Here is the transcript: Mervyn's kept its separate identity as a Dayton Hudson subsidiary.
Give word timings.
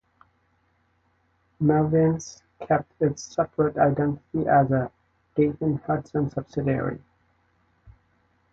Mervyn's 1.59 2.41
kept 2.59 2.91
its 3.03 3.21
separate 3.21 3.77
identity 3.77 4.47
as 4.47 4.71
a 4.71 4.91
Dayton 5.35 5.77
Hudson 5.85 6.27
subsidiary. 6.31 6.99